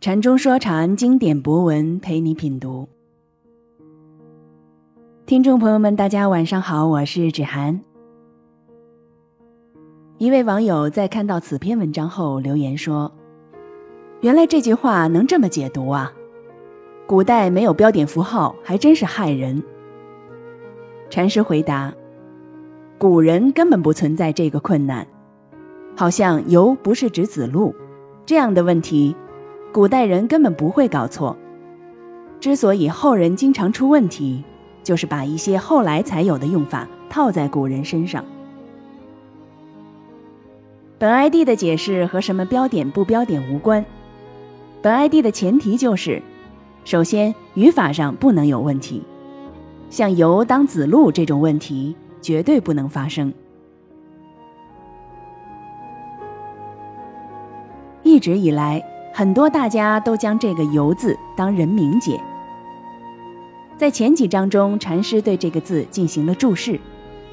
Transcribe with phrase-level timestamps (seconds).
[0.00, 2.88] 禅中说禅，经典博文陪你品读。
[5.26, 7.80] 听众朋友们，大家晚上好，我是芷涵。
[10.18, 13.10] 一位网友在看到此篇文章后留言说
[14.22, 16.12] ：“原来这句话能这么解读啊！
[17.04, 19.60] 古代没有标点符号，还真是害人。”
[21.10, 21.92] 禅师回答
[22.98, 25.04] ：“古人根本不存在这个困难，
[25.96, 27.74] 好像游不是指子路
[28.24, 29.16] 这样的问题。”
[29.72, 31.36] 古代人根本不会搞错，
[32.40, 34.42] 之所以后人经常出问题，
[34.82, 38.24] 就是把一些后来才有的用法套在古人身上。
[40.98, 43.84] 本 ID 的解释和什么标点不标点无关，
[44.82, 46.20] 本 ID 的前提就是，
[46.84, 49.02] 首先语法上不能有问题，
[49.90, 53.32] 像由当子路这种问题绝对不能发生。
[58.02, 58.82] 一直以来。
[59.18, 62.22] 很多大家都将这个“游”字当人名解，
[63.76, 66.78] 在前几章中，禅师对这个字进行了注释。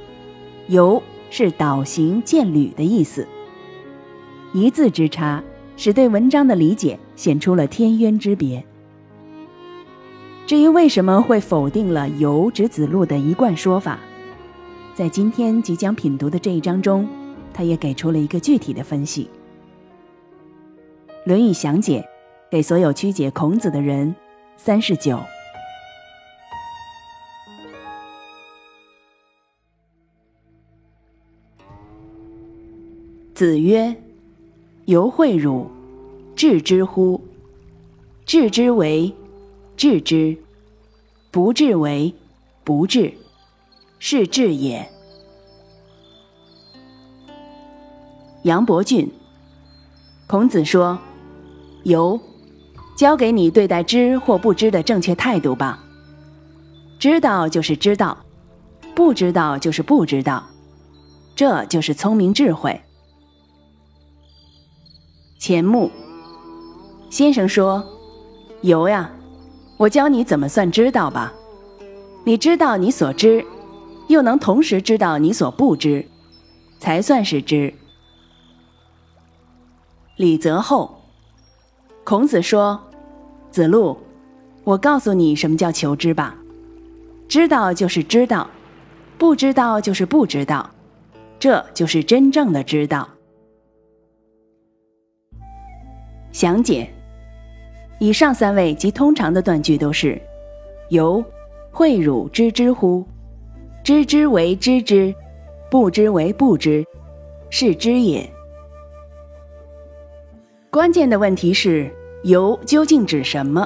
[0.65, 3.27] “游”是导行渐履的意思，
[4.51, 5.43] 一字之差，
[5.77, 8.65] 使对文章的理解显出了天渊之别。
[10.47, 13.99] 至于为什么会否定了“游”指子路的一贯说法，
[14.95, 17.07] 在今天即将品读的这一章中，
[17.53, 19.25] 他也给出了一个具体的分析。
[21.25, 22.01] 《论语详解》
[22.51, 24.15] 给所有曲解孔子的人，
[24.57, 25.19] 三十九。
[33.33, 33.95] 子曰
[34.85, 35.67] ：“犹诲汝，
[36.35, 37.19] 治之乎？
[38.23, 39.11] 治之为
[39.75, 40.37] 治之，
[41.31, 42.13] 不至为
[42.63, 43.11] 不至，
[43.97, 44.87] 是治也。”
[48.45, 49.11] 杨伯峻，
[50.27, 50.99] 孔子说。
[51.85, 52.19] 由，
[52.97, 55.83] 教给你对待知或不知的正确态度吧。
[56.97, 58.17] 知道就是知道，
[58.95, 60.43] 不知道就是不知道，
[61.35, 62.81] 这就是聪明智慧。
[65.37, 65.91] 钱穆
[67.11, 67.85] 先生说
[68.61, 69.11] ：“由呀，
[69.77, 71.31] 我教你怎么算知道吧。
[72.23, 73.45] 你知道你所知，
[74.07, 76.03] 又能同时知道你所不知，
[76.79, 77.71] 才算是知。”
[80.17, 80.94] 李泽厚。
[82.05, 82.79] 孔子说
[83.49, 83.97] ：“子路，
[84.63, 86.37] 我告诉你什么叫求知吧。
[87.27, 88.47] 知道就是知道，
[89.17, 90.69] 不知道就是不知道，
[91.39, 93.09] 这就是真正的知道。”
[96.31, 96.87] 详解：
[97.99, 100.21] 以上三位及通常的断句都是
[100.89, 101.25] ：“由
[101.73, 103.03] 诲汝知之乎？
[103.83, 105.11] 知之为知之，
[105.71, 106.85] 不知为不知，
[107.49, 108.31] 是知也。”
[110.75, 111.89] 关键的问题是
[112.25, 113.65] “由”究竟指什么？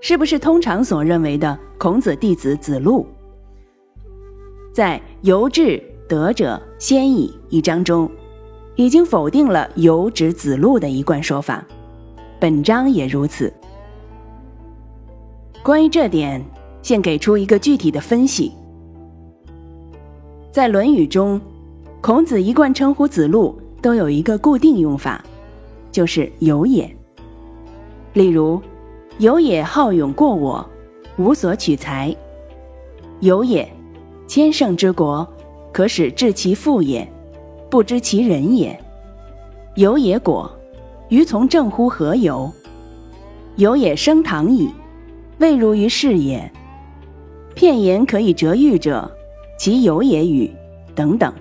[0.00, 3.06] 是不是通常所认为的孔子弟子子路？
[4.72, 5.78] 在“由至
[6.08, 8.10] 德者先矣”一章中，
[8.76, 11.62] 已经否定了“由”指子路的一贯说法。
[12.40, 13.52] 本章也如此。
[15.62, 16.42] 关于这点，
[16.80, 18.52] 现给出一个具体的分析。
[20.50, 21.38] 在《论语》中，
[22.00, 25.22] 孔子一贯称呼子路都有一个固定用法。
[25.96, 26.94] 就是有也。
[28.12, 28.60] 例如，
[29.16, 30.68] 有也好勇过我，
[31.16, 32.14] 无所取材；
[33.20, 33.66] 有也，
[34.26, 35.26] 千乘之国，
[35.72, 37.10] 可使治其父也，
[37.70, 38.76] 不知其人也；
[39.76, 40.54] 有也果，
[41.08, 42.52] 于从政乎何由？
[43.56, 44.68] 有也升堂矣，
[45.38, 46.52] 未如于是也。
[47.54, 49.10] 片言可以折喻者，
[49.58, 50.50] 其有也与？
[50.94, 51.32] 等等。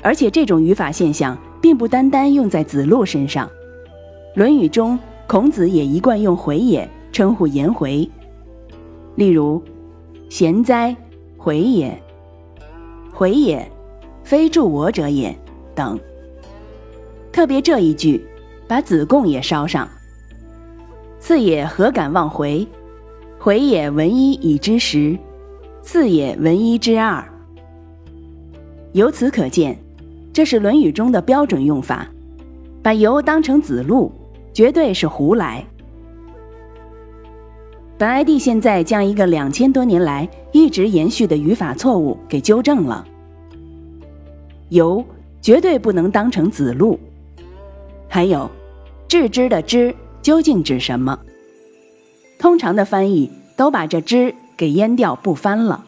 [0.00, 1.36] 而且这种语法现象。
[1.64, 3.48] 并不单单用在子路身上，
[4.34, 8.06] 《论语》中孔子也一贯用回也称呼颜回，
[9.14, 9.62] 例如
[10.28, 10.94] “贤哉，
[11.38, 11.98] 回也
[13.10, 13.66] ”，“回也，
[14.22, 15.34] 非助我者也”
[15.74, 15.98] 等。
[17.32, 18.22] 特别这一句，
[18.68, 19.88] 把子贡也捎上
[21.18, 22.68] ，“次也何敢忘回？
[23.38, 25.18] 回也闻一以知十，
[25.80, 27.24] 次也闻一知二。”
[28.92, 29.83] 由此可见。
[30.34, 32.08] 这是《论语》中的标准用法，
[32.82, 34.10] 把由当成子路，
[34.52, 35.64] 绝对是胡来。
[37.96, 43.06] 本 ID 现在将一个两千多年来一直延续的语法错误给纠正了，
[44.70, 45.04] 由
[45.40, 46.98] 绝对不能当成子路。
[48.08, 48.50] 还有，
[49.06, 51.16] 致知的知究竟指什么？
[52.40, 55.84] 通常的翻译都把这知给淹掉不翻了。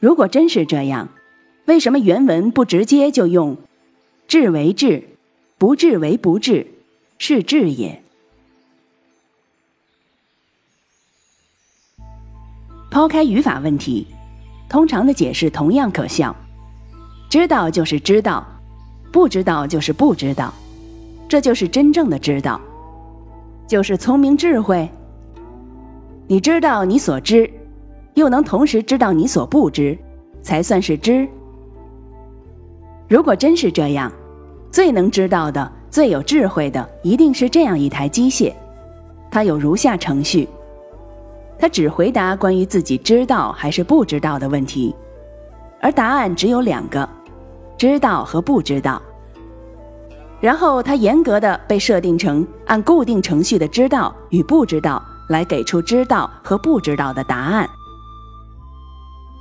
[0.00, 1.08] 如果真是这样。
[1.66, 3.56] 为什么原文不直接就用
[4.28, 5.02] “治为治，
[5.56, 6.66] 不治为不治，
[7.18, 8.02] 是智也。
[12.90, 14.06] 抛开语法问题，
[14.68, 16.34] 通常的解释同样可笑。
[17.30, 18.46] 知道就是知道，
[19.10, 20.52] 不知道就是不知道，
[21.28, 22.60] 这就是真正的知道，
[23.66, 24.88] 就是聪明智慧。
[26.28, 27.50] 你知道你所知，
[28.14, 29.98] 又能同时知道你所不知，
[30.42, 31.26] 才算是知。
[33.14, 34.10] 如果真是这样，
[34.72, 38.52] 最能知道的、最有智慧的，一定是这样一台机械，
[39.30, 40.48] 它有如下程序。
[41.56, 44.92] 它只回答关于自己知道还是不知道的问题，
[45.80, 47.08] 而答案只有两个：
[47.78, 49.00] 知道和不知道。
[50.40, 57.70] 然后他严格的被设定成按固定程序的知道与不知道来给出知道和不知道的答案。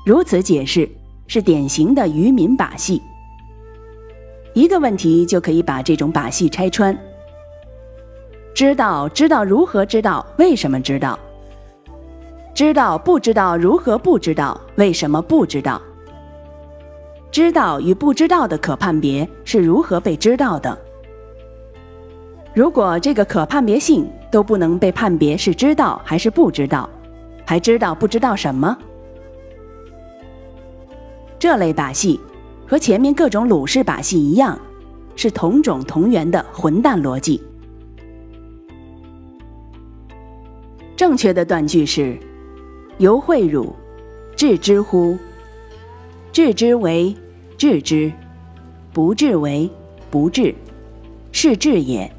[0.05, 0.87] 如此解释
[1.25, 3.01] 是典型的愚民把戏。
[4.53, 6.95] 一个问题就可以把这种把戏拆穿：
[8.53, 10.23] 知道，知道如何知道？
[10.37, 11.17] 为什么知道？
[12.53, 14.59] 知道不知道如何不知道？
[14.75, 15.81] 为什么不知道？
[17.31, 20.77] 知道与不知道的可判别是如何被知道的？
[22.53, 26.87] 如果这个可判别性都不能被判别是知道还是不知道，
[27.43, 28.77] 还知道不知道什么？
[31.39, 32.19] 这类把戏
[32.73, 34.59] 和前面各种鲁氏把戏一样，
[35.15, 37.39] 是同种同源的混蛋逻辑。
[40.95, 42.17] 正确的断句是。
[42.97, 43.75] 犹会汝，
[44.35, 45.15] 置之乎？
[46.31, 47.15] 置之为
[47.59, 48.11] 置之，
[48.91, 49.69] 不置为
[50.09, 50.55] 不置，
[51.31, 52.11] 是置也。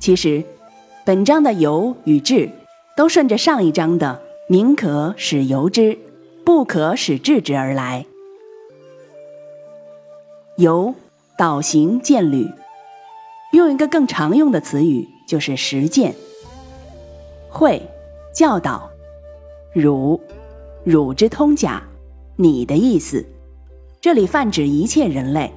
[0.00, 0.42] 其实，
[1.04, 2.50] 本章的由与置
[2.96, 5.96] 都顺着上一章的“民可使由之，
[6.44, 8.04] 不可使置之”而来。
[10.56, 10.94] 由
[11.36, 12.48] 导行见履，
[13.52, 16.14] 用一个更常用的词语就是实践。
[17.48, 17.82] 会。
[18.34, 18.90] 教导，
[19.72, 20.20] 汝，
[20.82, 21.80] 汝之通假，
[22.34, 23.24] 你的意思，
[24.00, 25.52] 这里泛指一切人类。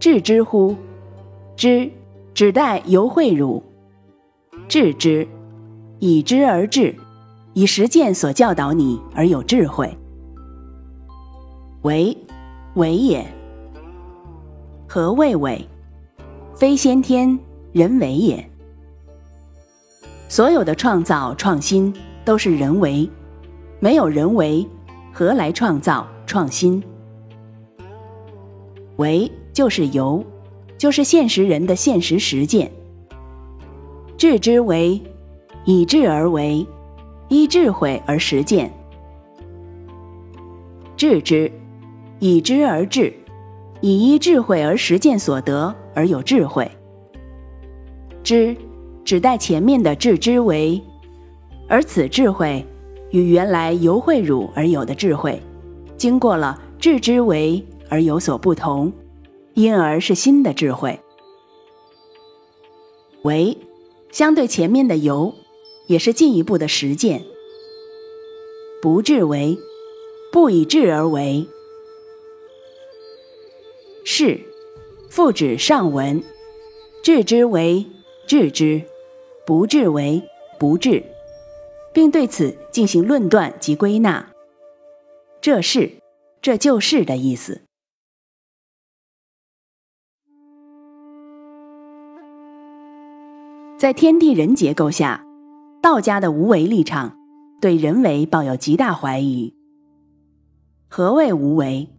[0.00, 0.74] 智之乎？
[1.54, 1.88] 知，
[2.34, 3.62] 指代犹会汝。
[4.66, 5.28] 智之，
[6.00, 6.96] 以知而智，
[7.52, 9.96] 以实践所教导你而有智慧。
[11.82, 12.16] 为，
[12.78, 13.26] 为也。
[14.88, 15.68] 何谓为？
[16.54, 17.38] 非先天，
[17.72, 18.48] 人为也。
[20.28, 21.92] 所有的创造创新
[22.24, 23.10] 都是人为，
[23.80, 24.64] 没有人为，
[25.12, 26.80] 何来创造创新？
[28.96, 30.24] 为就是由，
[30.76, 32.70] 就是现实人的现实实践。
[34.16, 35.00] 智之为，
[35.64, 36.64] 以智而为，
[37.28, 38.72] 依智慧而实践。
[40.96, 41.50] 智之，
[42.18, 43.12] 以知而智，
[43.80, 46.70] 以依智慧而实践所得而有智慧。
[48.22, 48.56] 知。
[49.04, 50.78] 指代前面的智之为，
[51.66, 52.62] 而此智慧
[53.10, 55.42] 与原来由慧汝而有的智慧，
[55.96, 58.92] 经过了智之为而有所不同，
[59.54, 61.00] 因而是新的智慧。
[63.22, 63.56] 为
[64.10, 65.32] 相对前面的由，
[65.86, 67.22] 也是进一步的实践。
[68.82, 69.56] 不智为，
[70.30, 71.48] 不以智而为。
[74.10, 74.40] 是，
[75.10, 76.22] 复指上文，
[77.04, 77.84] 智之为，
[78.26, 78.82] 智之。
[79.44, 80.22] 不治为
[80.58, 81.04] 不治，
[81.92, 84.30] 并对此进行论断及归纳。
[85.42, 85.92] 这是，
[86.40, 87.60] 这就是的意思。
[93.78, 95.22] 在天地人结构下，
[95.82, 97.14] 道家的无为立场
[97.60, 99.54] 对人为抱有极大怀疑。
[100.88, 101.90] 何谓无为？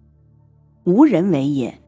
[0.85, 1.79] 无人为也。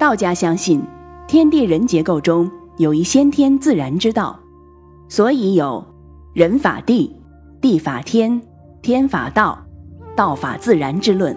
[0.00, 0.82] 道家相信
[1.28, 2.50] 天地人结构中。
[2.78, 4.40] 有一先天自然之道，
[5.10, 5.84] 所以有
[6.32, 7.14] 人法地、
[7.60, 8.40] 地法天、
[8.80, 9.62] 天法道、
[10.16, 11.36] 道法自然之论。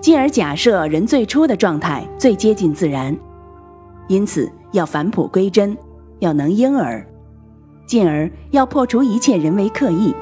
[0.00, 3.16] 进而假设人最初的状态最接近自然，
[4.06, 5.76] 因此要返璞归真，
[6.20, 7.04] 要能婴儿，
[7.84, 10.14] 进而要破除一切人为刻意，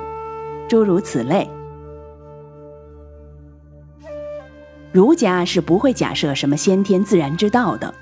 [0.66, 1.46] 诸如此类。
[4.92, 7.94] 儒家是不会假设什么先天自然之道的。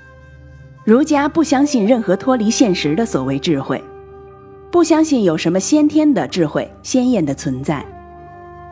[0.83, 3.83] 儒家不相信任何脱离现实的所谓智慧，
[4.71, 7.85] 不相信有什么先天的智慧、鲜艳的存在，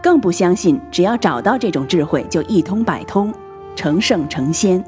[0.02, 3.32] 更不相信只要找到这种智慧就一通百通、
[3.76, 4.84] 成圣成仙。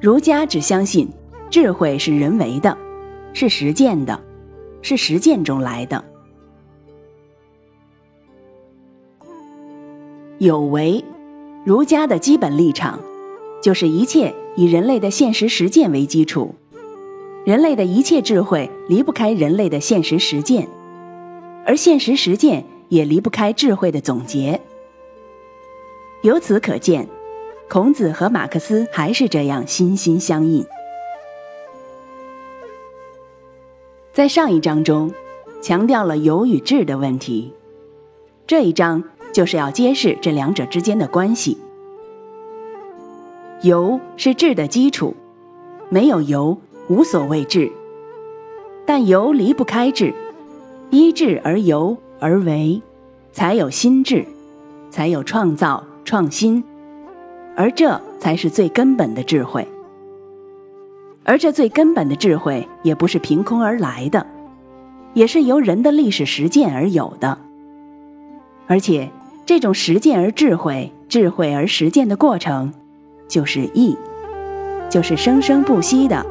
[0.00, 1.08] 儒家只相信
[1.48, 2.76] 智慧是人为的，
[3.32, 4.20] 是实践的，
[4.82, 6.04] 是实践中来的。
[10.38, 11.02] 有为，
[11.68, 12.98] 儒家的基本立场。
[13.60, 16.54] 就是一切以人类的现实实践为基础，
[17.44, 20.66] 人类的一切智慧离不开人类的现实实践，
[21.66, 24.58] 而现实实践也离不开智慧的总结。
[26.22, 27.06] 由此可见，
[27.68, 30.64] 孔子和马克思还是这样心心相印。
[34.14, 35.12] 在上一章中，
[35.60, 37.52] 强调了有与智的问题，
[38.46, 41.58] 这一章就是要揭示这两者之间的关系。
[43.62, 45.14] 由是智的基础，
[45.88, 46.56] 没有由
[46.88, 47.70] 无所谓智，
[48.86, 50.14] 但由离不开智，
[50.90, 52.80] 依智而由而为，
[53.32, 54.24] 才有心智，
[54.90, 56.62] 才有创造创新，
[57.56, 59.66] 而这才是最根本的智慧。
[61.24, 64.26] 而这最根本的智慧也不是凭空而来的，
[65.14, 67.36] 也是由人的历史实践而有的。
[68.66, 69.10] 而且，
[69.48, 72.70] 这种实践而智慧、智慧而实践的过程，
[73.26, 73.96] 就是义，
[74.90, 76.22] 就是生生不息的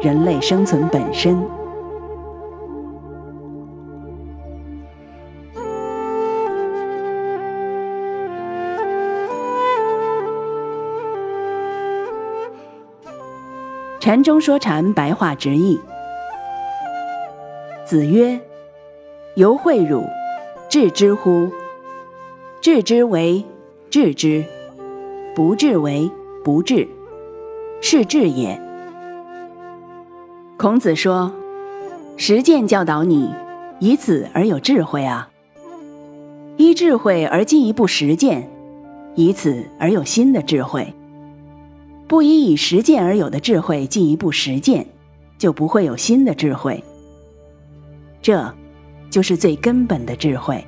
[0.00, 1.38] 人类生存本身。
[14.00, 15.78] 禅中说禅，白话直译。
[17.84, 18.40] 子曰
[19.36, 20.02] ：“犹诲汝，
[20.70, 21.50] 治之乎？
[22.64, 23.44] 治之为
[23.90, 24.42] 治之，
[25.36, 26.10] 不治为
[26.42, 26.88] 不治，
[27.82, 28.58] 是治也。”
[30.56, 31.30] 孔子说
[32.16, 33.28] ：“实践教导你，
[33.80, 35.28] 以此而有智慧啊；
[36.56, 38.48] 依智慧而进一步实践，
[39.14, 40.90] 以此而有新的智慧。”
[42.08, 44.86] 不依以实践而有的智慧进一步实践，
[45.36, 46.82] 就不会有新的智慧。
[48.22, 48.54] 这，
[49.10, 50.64] 就是最根本的智慧。